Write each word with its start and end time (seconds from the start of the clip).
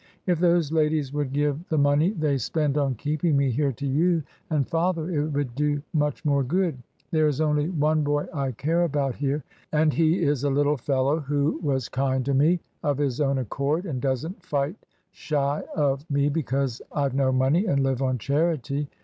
If 0.25 0.39
those 0.39 0.71
ladies 0.71 1.13
would 1.13 1.31
give 1.31 1.63
the 1.69 1.77
money 1.77 2.09
they 2.09 2.39
spend 2.39 2.75
on 2.75 2.95
keeping 2.95 3.37
me 3.37 3.51
here 3.51 3.71
to 3.73 3.85
you 3.85 4.23
and 4.49 4.67
father 4.67 5.11
it 5.11 5.27
would 5.27 5.53
do 5.53 5.83
much 5.93 6.25
more 6.25 6.41
good. 6.43 6.75
There 7.11 7.27
is 7.27 7.39
only 7.39 7.69
one 7.69 8.01
boy 8.03 8.25
I 8.33 8.53
care 8.53 8.83
about 8.83 9.13
here, 9.13 9.43
and 9.71 9.93
he 9.93 10.23
is 10.23 10.43
a 10.43 10.49
little 10.49 10.75
fellow 10.75 11.19
who 11.19 11.59
was 11.61 11.87
kind 11.87 12.25
to 12.25 12.33
me 12.33 12.59
of 12.81 12.97
his 12.97 13.21
own 13.21 13.37
accord, 13.37 13.85
and 13.85 14.01
doesn't 14.01 14.43
fight 14.43 14.75
shy 15.11 15.61
of 15.75 16.09
me 16.09 16.29
because 16.29 16.81
I've 16.91 17.13
no 17.13 17.31
money 17.31 17.67
and 17.67 17.83
live 17.83 18.01
on 18.01 18.17
charity. 18.17 18.89